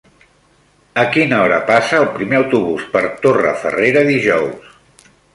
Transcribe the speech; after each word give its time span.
A 1.01 1.01
quina 1.17 1.41
hora 1.47 1.59
passa 1.67 1.99
el 2.03 2.07
primer 2.15 2.39
autobús 2.39 2.87
per 2.95 3.03
Torrefarrera 3.25 4.03
dijous? 4.09 4.73